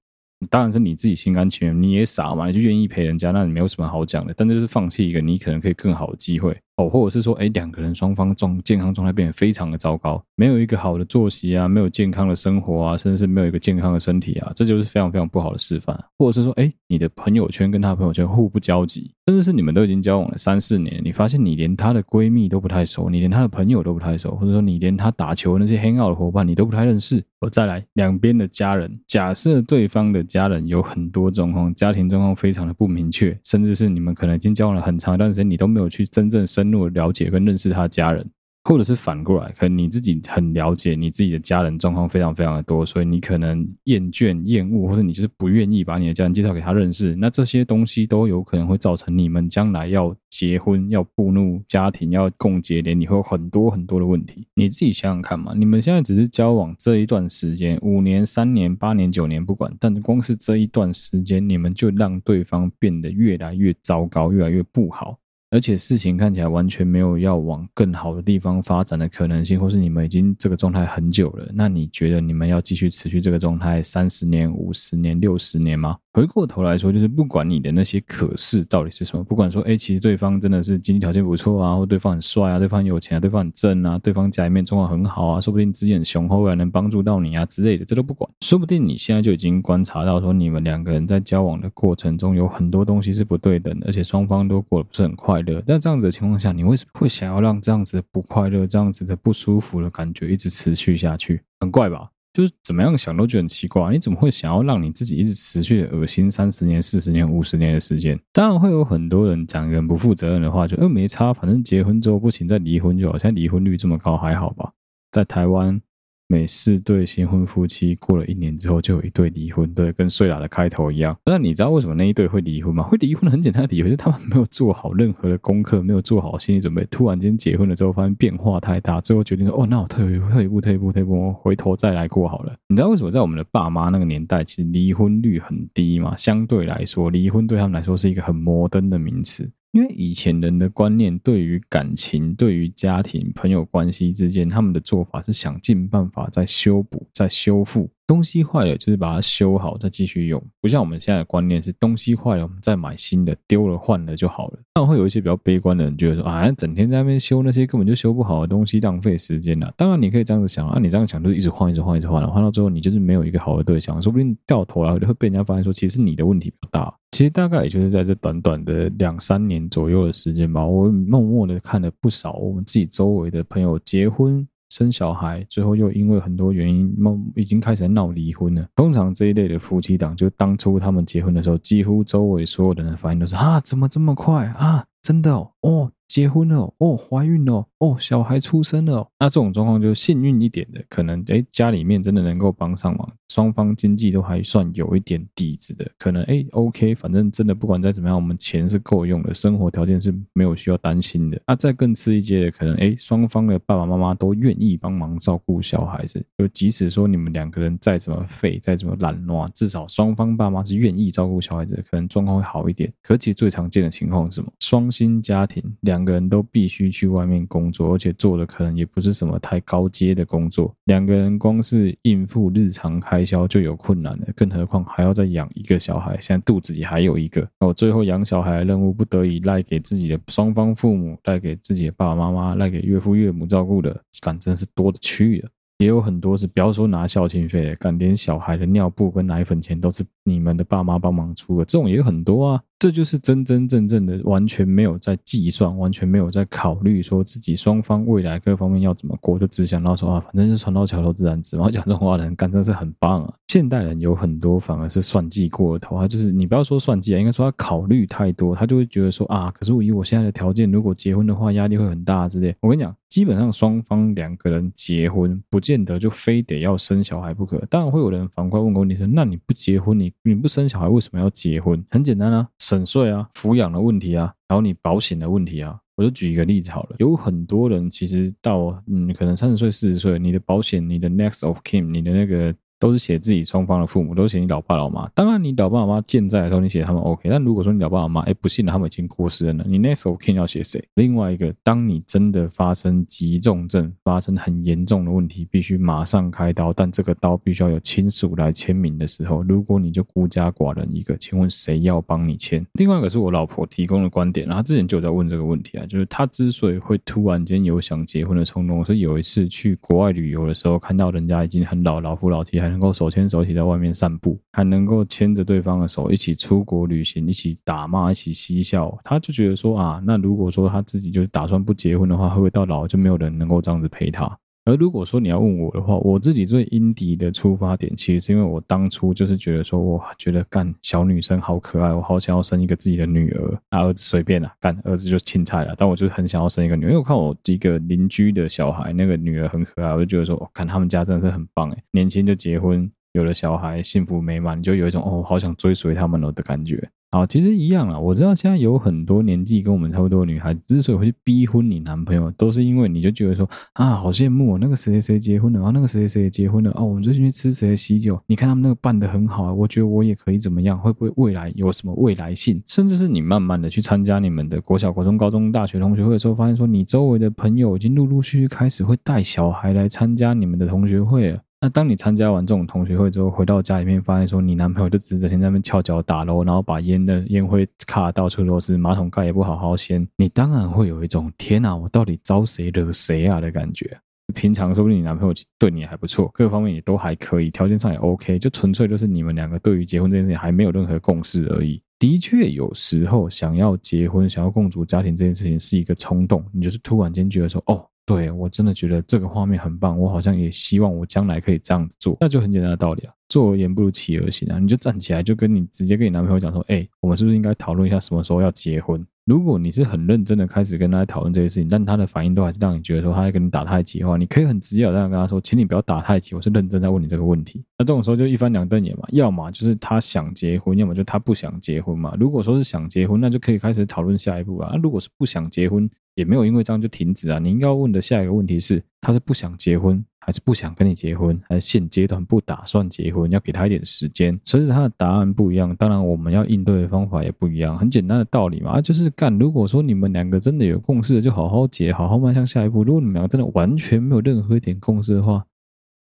[0.49, 4.33] 当然是你自己心甘情愿，你也傻嘛，你就愿意陪人家，那你没有什么好讲的。
[4.37, 15.97] 但这是放弃一个你可能可以更好的机会哦，或者是说，哎，两个人双方状健康状态变得非常的糟糕，没有一个好的作息啊，没有健康的生活啊，甚至是没有一个健康的身体啊，这就是非常非常不好的示范。
[16.17, 27.23] 或者是说，哎，你的朋友圈跟他朋友圈互不交集，甚至是你们都已经交往了三四年，你发现你连她的闺蜜都不太熟，你连她的朋友都不太熟，或者说你连她打球那些 hang out 的伙伴你都不太认识。
[27.41, 38.29] 我再来两边的家人，假设对方的家人有很多状况，家庭状况非常的不明确，甚至是你们可能已经交往了很长一段时间，你都没有去真正深入了解跟认识他家人。
[38.67, 47.15] 或者是反过来，可能你自己很了解你自己的家人状况非常非常的多，所以你可能厌倦、厌恶，或者你就是不愿意把你的家人介绍给他认识。
[47.15, 54.47] 那这些东西都有可能会造成你们将来要结婚、要步入家庭、要共结连，你会有很多很多的问题。
[54.55, 65.19] 你自己想想看嘛，你们现在只是交往这一段时间，五年、三年、八年、九年不管，但光是这一段时间，你们就让对方变得越来越糟糕，越来越不好。
[65.51, 75.97] 而且事情看起来完全没有要往更好的地方发展的可能性，或是你们已经这个状态很久了，那你觉得你们要继续持续这个状态三十年、五十年、六十年吗？
[76.13, 88.29] 回过头来说，就是不管你的那些可是到底是什么，不管说，哎，其实对方真的是经济条件不错啊，或对方很帅啊，对方有钱啊，对方很正啊，对方家里面状况很好啊，说不定资源很雄厚啊，能帮助到你啊之类的，这都不管。
[88.41, 95.61] 说不定你现在就已经观察到说，你们两个人在交往的过程中有很多东西是不对等的，而且双方都过得不是很快快乐。
[95.65, 101.41] 但这样子的情况下，你为什么会想要让这样子的不快乐、这样子的不舒服的感觉一直持续下去？
[101.59, 102.09] 很怪吧？
[102.31, 108.19] 就是怎么样想都觉得很奇怪，你怎么会想要让你自己一直持续的恶心三十年、四十年、五十年的时间？
[108.31, 113.17] 当然会有很多人讲一个很不负责任的话，就呃没差，反正结婚之后不行再离婚就好。
[113.17, 114.71] 现在离婚率这么高，还好吧？
[115.11, 115.81] 在台湾。
[116.27, 121.15] 每四对新婚夫妻过了一年之后，就有一对离婚，对，跟睡了的开头一样。
[121.25, 122.83] 那你知道为什么那一对会离婚吗？
[122.83, 126.83] 会离婚的很简单的理由，就是他们没有做好任何的功课，没有做好心理准备。
[126.89, 136.15] 突然间结婚了之后，发现变化太大，最后决定说：“哦，那我退退一步，退一步，退一步，回头再来过好了。”你知道为什么在我们的爸妈那个年代，其实离婚率很低吗？
[136.17, 139.47] 相对来说，离婚对他们来说是一个很摩登的名词。
[139.75, 147.89] 因为以前人的观念，对于感情、对于家庭、朋友关系之间，他们的做法是想尽办法在修补、在修复。
[148.07, 150.41] 东西坏了，就是把它修好，再继续用。
[150.61, 154.59] 不像我们现在的观念是，东西坏了，我们再买新的，丢了换了就好了。
[154.73, 159.73] 当然会有一些比较悲观的人觉得说，啊，整天在那边修那些根本就修不好的东西，浪费时间了。
[159.75, 166.93] 当然你可以这样子想，啊，你这样想就是一直换，一直换，一直换，换到最后你就是没有一个好的对象，说不定掉头来就会被人家发现说，其实你的问题比较大。
[167.11, 174.45] 其实大概也就是在这短短的两三年左右的时间吧，我默默的看了不少我们自己周围的朋友结婚。
[174.75, 176.93] 生小孩，最后又因为很多原因，
[177.33, 178.67] 已经开始闹离婚了。
[178.75, 184.83] 通常这一类的夫妻档，就当初他们结婚的时候，几乎周围所有的人反应都是啊，怎么这么快啊？
[185.01, 185.91] 真的哦，哦。
[186.07, 189.09] 结婚了哦，怀孕了哦，小孩出生了。
[189.19, 201.41] 那这种状况就幸运一点的，可能诶家里面真的能够帮上忙，双方经济都还算有一点底子的，可能诶 OK，反正真的不管再怎么样，我们钱是够用的，生活条件是没有需要担心的。
[201.47, 212.93] 那再更次一阶的，可能诶双方的爸爸妈妈都愿意帮忙照顾小孩子，就即使说你们两个人再怎么废，再怎么懒惰，至少双方爸妈是愿意照顾小孩子，可能状况会好一点。
[213.01, 214.53] 可其实最常见的情况是什么？
[214.59, 216.05] 双薪家庭两。
[216.05, 220.71] 个人都必须去外面工作，而且做的可能也不是什么太高阶的工作。
[220.83, 226.15] 两个人光是应付日常开销就有困难了，更何况还要再养一个小孩。
[226.21, 235.49] 现在肚子里还有一个，我最后养小孩的任务不得已赖给自己的双方父母，赖给自己的爸爸妈妈，赖给岳父岳母照顾的，感真是多的去了。
[235.79, 242.61] 也有很多是不要说拿孝亲费的，干连小孩的尿布跟奶粉钱都是你们的爸妈帮忙出的，这种也很多啊。
[242.85, 251.67] 这就是真真正正的完全没有在计算，完全没有在考虑说自己双方未来各方面要怎么过，就只想到说啊，反正是船到桥头自然直嘛。
[251.71, 253.33] 讲这种话的人，干真是很棒啊。
[253.47, 262.55] 现代人有很多反而是算计过了头，他就是你不要说算计啊，应该说他考虑太多，他就会觉得说啊，可是我以我现在的条件，如果结婚的话，压力会很大之类。
[262.59, 267.57] 我跟你讲，基本上双方两个人结婚，不见得就非得要生小孩不可。
[267.67, 271.83] 当然会有人反过来问过你说，那你不结婚，你你不生小孩，为什么要结婚？
[271.89, 272.47] 很简单啊。
[272.75, 276.95] 省税啊，抚养的问题啊，然后你保险的问题啊，我就举一个例子好了。
[276.99, 282.53] 有很多人其实到嗯，可能三十岁、四十岁，你的保险，你的 next of kin，你的那个。
[282.85, 285.09] 都是写自己双方的父母，都是写你老爸老妈。
[285.15, 287.27] 当然，你老爸老妈健在的时候，你写他们 OK。
[287.31, 290.79] 但如果说你老爸老妈，哎，不幸的他们已经过世了呢，你 next of kin 要写谁？
[290.93, 302.63] 另外一个，当你真的发生急重症，发生很严重的问题，必须马上开刀，但这个刀必须要有亲属来签名的时候，如果你就孤家寡人一个，请问谁要帮你签？
[302.73, 318.95] 另外一个是我老婆提供的观点，然后之前就在问这个问题啊，就是她之所以会突然间有想结婚的冲动，是有一次去国外旅游的时候，看到人家已经很老，老夫老妻，还能够手牵手一起在外面散步，还能够牵着对方的手一起出国旅行，一起打骂，一起嬉笑。
[319.03, 324.37] 他就觉得说啊，那如果说他自己就打算不结婚的话，会不会到老就没有人能够这样子陪他？
[324.65, 333.53] 而如果说你要问我的话，我自己最因敌的出发点，其实是因为我当初就是觉得说，我觉得干小女生好可爱，我好想要生一个自己的女儿。
[333.69, 335.75] 啊，儿子随便啦，干儿子就青菜了。
[335.77, 346.89] 但我就是很想要生一个女儿，因为我看我一个邻居的小孩，那个女儿很可爱，我就觉得说，哦看他们家真的是很棒诶，年轻就结婚，有了小孩，幸福美满，就有一种哦，好想追随他们了的感觉。
[347.11, 347.97] 好，其实一样啊。
[347.97, 360.77] 我知道现在有很多年纪跟我们差不多的女孩，之所以会去逼婚你男朋友，都是因为你就觉得说啊，好羡慕哦，那个谁谁谁结婚了，然后那个谁谁谁结婚了哦，我们最近去吃谁的喜酒，你看他们那个办得很好啊，我觉得我也可以怎么样？
[360.77, 362.61] 会不会未来有什么未来性？
[362.67, 371.39] 甚至是你慢慢的去参加你们的国小、国中、高中、大学同学会的时候，发现说你周围的朋友已经陆陆续续开始会带小孩来参加你们的同学会了。
[371.65, 383.97] 那当你参加完这种同学会之后，回到家里面，发现说你男朋友就只整天在那边翘脚打楼，然后把烟的烟灰卡到处都是，马桶盖也不好好掀，你当然会有一种天哪，我到底招谁惹谁啊的感觉。
[384.35, 391.81] 平常说不定你男朋友对你还不错，各方面也都还可以，条件上也 OK，就纯粹就是你们两个对于结婚这件事情还没有任何共识而已。
[391.97, 397.83] 的确，有时候想要结婚、想要共组家庭这件事情是一个冲动，你就是突然间觉得说哦。
[398.05, 409.03] 对，我真的觉得这个画面很棒，我好像也希望我将来可以这样子做，那就很简单的道理啊，坐而言不如起而行啊，你就站起来，就跟你直接跟你男朋友讲说，哎，我们是不是应该讨论一下什么时候要结婚？
[409.25, 417.65] 如果你是很认真的开始跟他讨论这些事情，但他的反应都还是让你觉得说他在跟你打太极的话，你可以很直接的这样跟他说，请你不要打太极，我是认真在问你这个问题。
[417.79, 422.15] 那这种时候就一翻两瞪眼嘛，要么就是他想结婚，要么就他不想结婚嘛。
[422.19, 424.69] 如果说是想结婚，那就可以开始讨论下一步了。
[424.71, 427.39] 那如果是不想结婚，也没有因为这样就停止啊！
[427.39, 433.29] 你应该要问的下一个问题是：他是不想结婚，还是不想跟你结婚，还是现阶段不打算结婚？
[433.29, 434.39] 要给他一点时间。
[434.45, 437.77] 所以他的答案不一样，当然我们要应对的方法也不一样。
[437.77, 439.37] 很简单的道理嘛，就是干。
[439.37, 442.83] 如果说你们两个真的有共识，就好好结，好好迈向下一步。
[442.83, 445.45] 如果你们两个真的完全没有任何一点共识的话，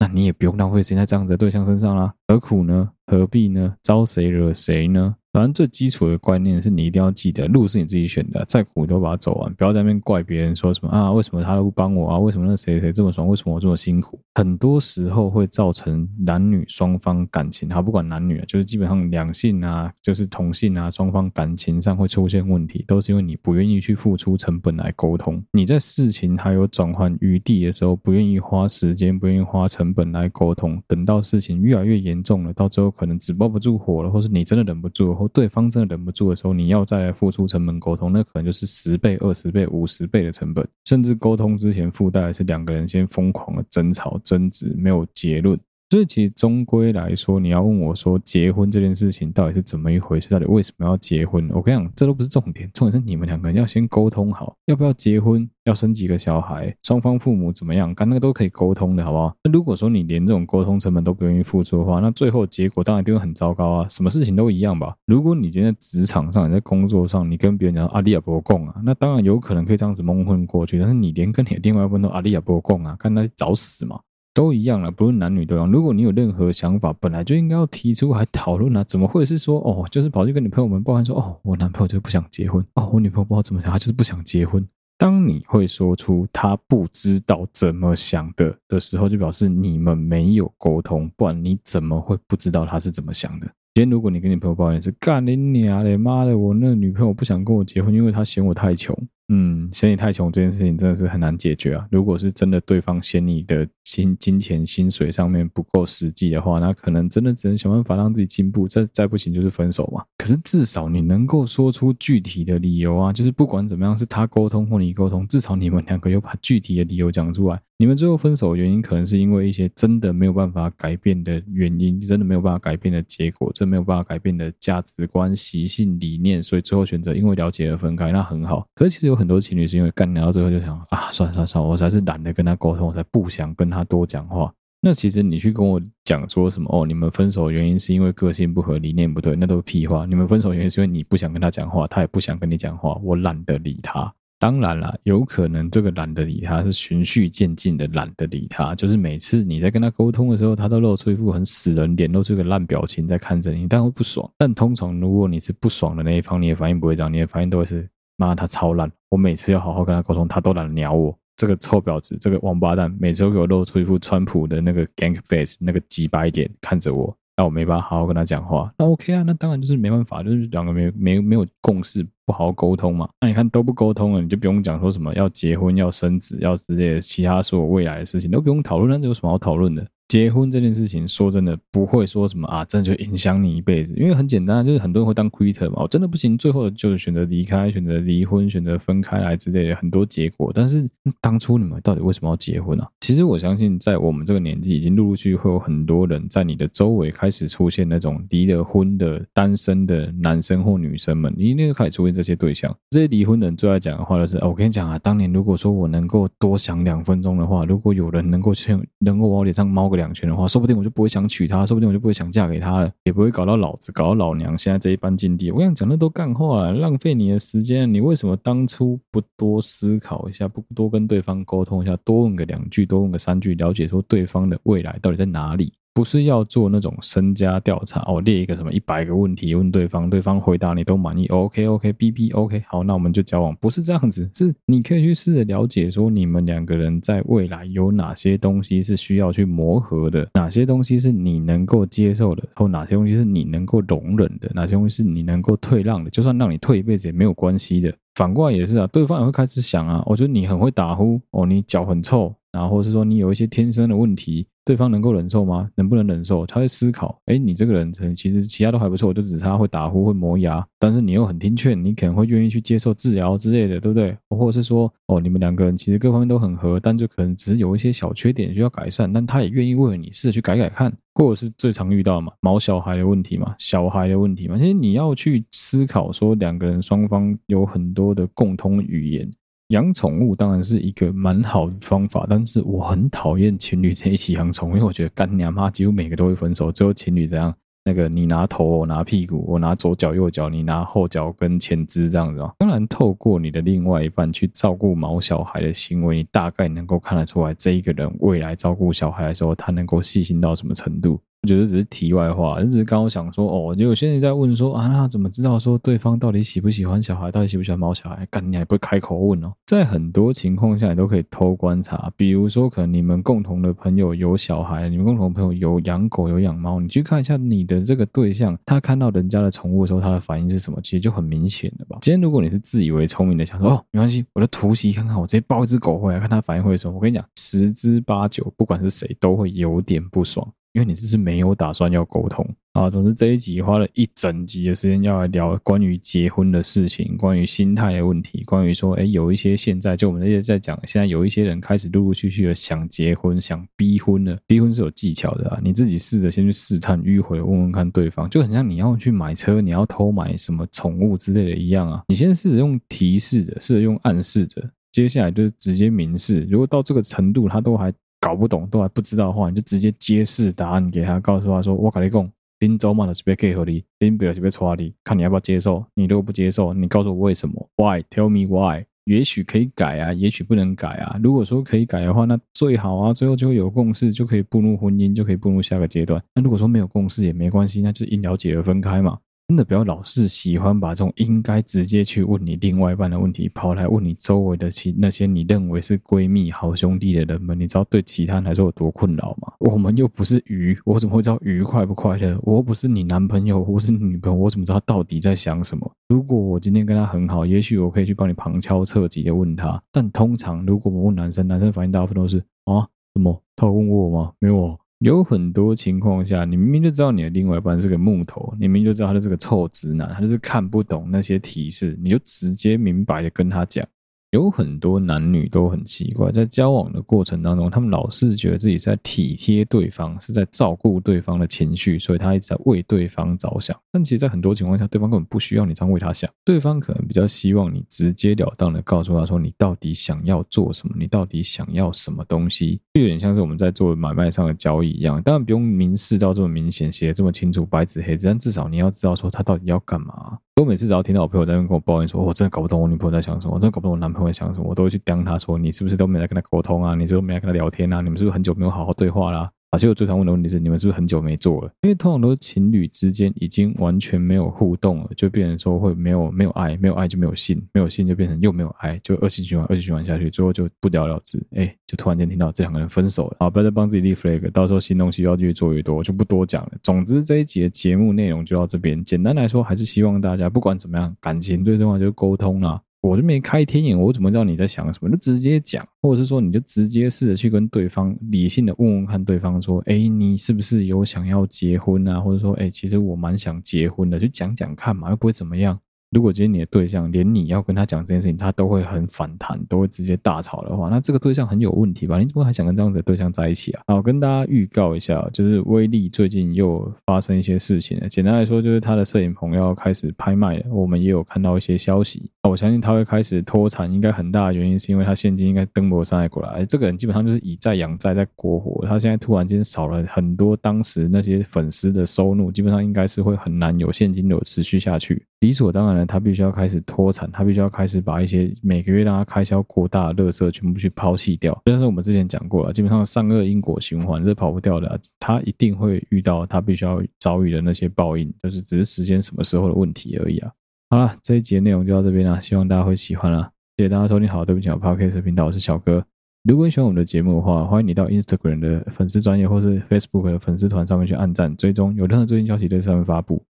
[0.00, 2.14] 那你也不用浪费时间在这样子的对象身上啦。
[2.28, 2.90] 何苦呢？
[3.06, 3.74] 何必呢？
[3.82, 5.14] 招谁惹谁呢？
[5.38, 12.18] 反正最基础的观念是你一定要记得，路是你自己选的，再苦都把它走完，不要在那边怪别人说什么啊，为什么他都不帮我啊？
[12.18, 13.28] 为什么那谁谁这么爽？
[13.28, 14.18] 为什么我这么辛苦？
[14.34, 25.40] 很多时候会造成男女双方感情，好，不管男女啊，就是基本上两性啊，就是同性啊，双方感情上会出现问题，都是因为你不愿意去付出成本来沟通。
[25.52, 35.27] 你在事情还有转换余地的时候，不愿意花时间，不愿意花成本来沟通，等到事情越来越严重了，到最后可能纸包不住火了，或是你真的忍不住了。
[35.28, 45.58] 对方真的忍不住的时候，你要再来付出成本沟通，那可能就是十倍、二十倍、五十倍的成本，甚至沟通之前附带的是两个人先疯狂的争吵、争执，没有结论。
[45.90, 50.28] 所以其实终归来说，你要问我说结婚这件事情到底是怎么一回事？
[50.28, 51.48] 到底为什么要结婚？
[51.54, 59.34] 我跟你讲，这都不是重点，重点是你们两个人要先沟通好，要不要结婚，要生几个小孩，双方父母怎么样，干那个都可以沟通的，好不好？
[59.42, 63.88] 那如果说你连这种沟通成本都不愿意付出的话，那最后结果当然一定会很糟糕啊！
[63.88, 64.94] 什么事情都一样吧？
[65.06, 73.98] 如果你今天在职场上，你在工作上，你跟别人讲阿里亚波共啊，那当然有可能可以这样子蒙混过去，但是你连跟你的另外一半都阿里亚波共啊，干那找死嘛！
[74.38, 75.68] 都一样了，不论男女都一样。
[75.68, 78.84] 如果你有任何想法，本来就应该要提出来讨论啊！
[78.84, 84.64] 怎么会是说哦，就是跑去跟你朋友们抱怨说哦，我男朋友就不想结婚哦，我女朋友不知道怎么想，他就是不想结婚。
[84.96, 93.46] 当你会说出他不知道怎么想的的时候，就表示你们没有沟通，不然你怎么会不知道他是怎么想的？
[93.74, 98.96] 今天如果你跟你朋友抱怨是干你娘嘞，妈的，我那女朋友不想跟我结婚，因为她嫌我太穷。
[99.30, 101.86] 嗯，嫌你太穷这件事情真的是很难解决啊！
[101.90, 110.02] 如果是真的对方嫌你的金金钱薪水上面不够实际的话，那可能真的只能想办法让自己进步，再再不行就是分手嘛。
[110.16, 117.60] 可是至少你能够说出具体的理由啊，就是不管怎么样是他沟通或你沟通，至少你们两个有把具体的理由讲出来。
[117.80, 128.66] 你们最后分手的原因可能是因为一些真的没有办法改变的原因，真的没有办法改变的结果，真的没有办法改变的价值观、习性、理念，所以最后选择因为了解而分开，那很好。
[128.74, 129.17] 可是其实有。
[129.18, 134.52] 很多情侣是因为干聊到最后就想啊，算了算了算了，我才是懒得跟他沟通，我才不想跟他多讲话。
[134.80, 140.06] 那其实你去跟我讲说什么哦，你们分手的原因是因为个性不合、理念不对，那都是屁话。
[140.06, 144.10] 你们分手原因是因为你不想跟他讲话，他也不想跟你讲话，我懒得理他。
[144.38, 154.30] 当然了，有可能这个懒得理他是循序渐进的懒得理他，就是每次你在跟他沟通的时候，他都露出一副很死人脸，露出一个烂表情在看着你，但会不爽。
[154.38, 157.88] 但通常如果你是不爽的那一方，你的反应不会这样，你的反应都会是。
[158.20, 158.90] 妈，他超烂！
[159.10, 161.16] 我每次要好好跟他沟通，他都懒得鸟我。
[161.36, 168.74] 这个臭婊子，这个王八蛋，每次都给我露出一副川普的那个 gank face，那个鸡掰脸看着我，那我没办法好好跟他讲话。
[168.76, 173.08] 那 OK 啊，那当然就是没办法，就是两个没没没有共识，不好好沟通嘛。
[173.20, 179.86] 那你看都不沟通了，你就不用讲说什么要结婚、要生子、要之类的其他所有未来的事情都不用讨论，那有什么好讨论的？
[180.08, 190.50] 结婚这件事情，说真的不会说什么啊，真的就影响你一辈子，因为很简单，就是很多人会当 quitter 嘛，我真的不行，最后就是选择离开，选择离婚，选择分开来之类的很多结果。
[190.54, 190.88] 但是
[191.20, 192.88] 当初你们到底为什么要结婚啊？
[193.00, 202.74] 其实我相信，在我们这个年纪，已经陆陆续续会有很多人在你的周围开始出现那种离了婚的单身的男生或女生们，你一定会开始出现这些对象。
[202.88, 209.97] 这些离婚的人最爱讲的话就是，哦，我跟你讲啊，当年如果说我能够多想两分钟的话，如果有人能够去，能够往我脸上猫个。
[209.98, 215.50] 两全的话，说不定我就不会想娶她，说不定我就不会想嫁给她了，也不会搞到老子，搞到老娘现在这一般境地。
[215.50, 217.92] 我想讲，那都干话了，浪费你的时间。
[217.92, 225.72] 你为什么当初不多思考一下，不多跟对方沟通一下，多问个两句，多问个三句，了解说对方的未来到底在哪里？
[225.98, 233.52] 不是要做那种身家调查哦，列一个什么一百个问题问对方，对方回答你都满意，OK OK，B B OK，好，那我们就交往。
[233.56, 247.92] 不是这样子，是你可以去试着了解说你们两个人在未来有哪些东西是需要去磨合的，哪些东西是你能够接受的，或哪些东西是你能够容忍的，哪些东西是你能够退让的，就算让你退一辈子也没有关系的。
[248.14, 254.46] 反过来也是啊，对方也会开始想啊，我觉得你很会打呼哦，你脚很臭，然后是说你有一些天生的问题。
[254.68, 255.66] 对方能够忍受吗？
[255.74, 256.44] 能不能忍受？
[256.44, 264.14] 他会思考，哎，你这个人其实其他都还不错，就只差会打呼、会磨牙，但是你又很听劝，你可能会愿意去接受治疗之类的，对不对？
[264.28, 279.32] 或者是说，哦，你们两个人其实各方面都很合，但就可能只是有一些小缺点需要改善，但他也愿意为了你试着去改改看，或者是最常遇到的嘛，毛小孩的问题嘛，小孩的问题嘛，其实你要去思考说，两个人双方有很多的共通语言。
[279.68, 287.54] 养宠物当然是一个蛮好的方法，但是我很讨厌情侣在一起养宠物，因为我觉得干娘妈几乎每个都会分手，最后情侣怎样？
[287.84, 292.40] 那个你拿头，我拿屁股，我拿左脚右脚，你拿后脚跟前肢这样子。
[292.58, 301.20] 当然，透过你的另外一半去照顾毛小孩的行为，你大概能够看得出来，这一个人未来照顾小孩的时候，他能够细心到什么程度。
[301.42, 308.26] 我觉得只是题外话，就只是刚刚想说哦，就有些人在问说啊，那怎么知道说对方到底喜不喜欢小孩，到底喜不喜欢猫小孩？
[308.28, 309.52] 干你还不会开口问哦？
[309.64, 320.80] 在很多情况下，你都可以偷观察，比如说可能你们共同的朋友有小孩，你们共同的朋友有养狗有养猫，你去看一下你的这个对象，他看到人家的宠物的时候，他的反应是什么？
[320.82, 321.98] 其实就很明显了吧？
[322.02, 326.96] 今天如果你是自以为聪明的，想说哦，没关系，我的突袭看看，我直接抱一只狗回来，看他反应会什么？
[326.96, 330.46] 我跟你讲，十之八九，不管是谁，都会有点不爽。
[330.74, 344.38] 因为你这是没有打算要沟通啊，总之这一集花了一整集的时间要来聊关于结婚的事情，关于心态的问题，关于说，哎，有一些现在就我们那些在讲，现在有一些人开始陆陆续续的想结婚，想逼婚了。
[344.46, 352.02] 逼婚是有技巧的啊，你自己试着先去试探、迂回，问问看对方，就很像你要去买车，你要偷买什么宠物之类的一样啊。
[352.06, 356.46] 你先试着用提示的，试着用暗示的，接下来就直接明示。
[356.48, 357.92] 如果到这个程度，他都还。
[358.20, 365.84] 搞不懂都还不知道的话，你就直接揭示答案给他，告诉他说：“我跟你讲，林州嘛的是被给合理，林别的是被错的，看你要不要接受。
[365.94, 368.02] 你如果不接受，你告诉我为什么？Why?
[368.10, 368.84] Tell me why？
[369.04, 371.18] 也许可以改啊，也许不能改啊。
[371.22, 376.22] 如果说可以改的话，那最好啊，最后就会有共识，就可以步入婚姻，就可以步入下个阶段。
[376.34, 389.50] 那如果说没有共识也没关系，那就因了解而分开嘛。”真的不要老是喜欢把这种应该直接去问你另外一半的问题，跑来问你周围的其那些你认为是闺蜜、好兄弟的人们，你知道对其他人来说有多困扰吗？
[389.60, 392.38] 我们又不是鱼，我怎么会知道鱼快不快乐？
[392.42, 395.90] 我又不是你男朋友，我是你女朋友，我怎么知道到底在想什么？
[396.08, 399.82] 如果我今天跟他很好，也许我可以去帮你旁敲侧击的问他。
[399.90, 402.36] 但通常如果我问男生，男生反应大部分都是
[402.66, 403.42] 啊，什么？
[403.56, 404.32] 他有问过我吗？
[404.40, 404.76] 没有啊。
[404.98, 413.86] 有很多情况下，你明明就知道你的另外一半是个木头，你明明就知道他是个臭直男，他就是看不懂那些提示，你就直接明白的跟他讲。
[414.32, 423.74] 有很多男女都很奇怪，在交往的过程当中，他们老是觉得自己是在体贴对方，是在照顾对方的情绪，所以他一直在为对方着想。
[423.90, 435.22] 但其实，在很多情况下，对方根本不需要你这样为他想，对方可能比较希望你直截了当的告诉他说，你到底想要做什么，你到底想要什么东西，就有点像是我们在做买卖上的交易一样。
[435.22, 440.36] 当然不用明示到这么明显，写的这么清楚，白纸黑字，但至少你要知道说他到底要干嘛。
[440.60, 446.94] 我每次只要听到我朋友在那边跟我抱怨说，我真的搞不懂我女朋友在想什么，我真的搞不懂我男朋友在想什么，我都会去刁他说，你是不是都没来跟他沟通啊？
[446.94, 448.00] 你是不是没来跟他聊天啊？
[448.00, 449.50] 你们是不是很久没有好好对话啦？
[449.70, 451.70] 而且我最常问的问题是，你们是不是很久没做了？
[451.82, 461.38] 因为通常都是情侣之间已经完全没有互动了，就变成说会没有没有爱，没有爱就没有性，没有性就变成又没有爱，就恶性循环，恶性循环下去，最后就不了了之。
[461.54, 466.72] 哎，就突然间听到这两个人分手了，好，不要再帮自己立 flag，到时候新东西要越做越多，就不多讲了。
[466.82, 469.04] 总之这一集的节目内容就到这边。
[469.04, 472.80] 简单来说，还是希望大家不管怎么样，感情最重要就是沟通啦。
[473.00, 475.08] 我就没开天眼，我怎么知道你在想什么？
[475.10, 482.20] 就直接讲，或者是说，你就直接试着去跟对方理性的问问看，对方说，哎，你是不是有想要结婚啊？
[482.20, 485.78] 或者说，哎，其实我蛮想结婚的，就讲讲看嘛，又不会怎么样。
[486.10, 492.18] 如果今天你的对象连你要跟他讲这件事情，他都会很反弹，都会直接大吵的话，那这个对象很有问题吧？
[492.18, 493.82] 你怎么还想跟这样子的对象在一起啊？
[493.88, 498.08] 好，跟大家预告一下，就是威力最近又发生一些事情了。
[498.08, 500.64] 简单来说，就是他的摄影棚要开始拍卖了。
[500.70, 502.30] 我们也有看到一些消息。
[502.48, 506.64] 我相信他会开始脱产，应该很大的原因是因为他现金应该登不上来过来。
[506.64, 508.86] 这个人基本上就是以债养债在过活。
[508.86, 515.22] 他现在突然间少了很多当时那些粉丝的收入，基本上应该是会很难有现金流持续下去。
[515.40, 521.56] 理所当然的，他必须要开始脱产，他必须要开始把一些每个月让他开销过大的垃圾全部去抛弃掉。
[521.64, 530.50] 但是我们之前讲过了，基本上善恶因果循环是跑不掉的，他一定会遇到他必须要遭遇的那些报应，就是只是时间什么时候的问题而已啊。
[530.90, 533.50] 好了，这一集内容就到这边了，希望大家会喜欢啦。
[533.76, 536.04] 谢谢大家收听，好，对不起，我 Podcast 频道，我是小哥。
[536.48, 543.44] 如果你喜欢我们的节目的话，欢迎你到 Instagram 的粉丝专业或是 Facebook 的粉丝团上面去按赞追踪，有任何最新消息在上面发布。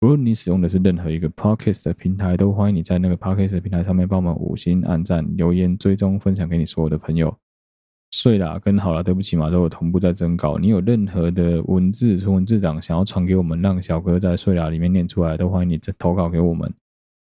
[0.00, 7.36] 无论你使用的是任何一个 Podcast 的平台，都欢迎你在那个 Podcast 的平台上面帮我们五星按赞、留言、追踪、分享给你所有的朋友。
[8.12, 10.56] 睡啦，跟好啦，对不起嘛，都有同步在征稿。
[10.56, 16.72] 你有任何的文字、纯文字档想要传给我们，让小哥在睡啦里面念出来，都欢迎你投稿给我们。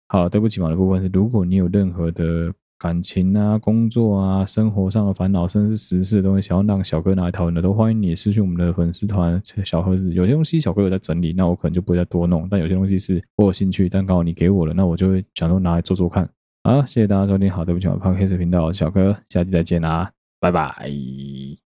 [0.08, 2.52] 好，对不起嘛的部分是，如果你有任何的。
[2.78, 10.12] 感情啊，工作啊，生活上的烦恼，甚至是时事的东西，想要让小哥拿来讨论的，都欢迎你私讯我们的粉丝团小盒子。
[10.14, 12.46] 有些东西小哥有在整理，那我可能就不会再多弄。
[12.48, 16.28] 但有些东西是我有兴趣，但刚好你给我了，那我就会想说拿来做做看。
[16.62, 20.10] 好，谢谢大家收听，好，对不起，我胖黑色频道小哥，下期再见啦，
[20.40, 21.67] 拜拜。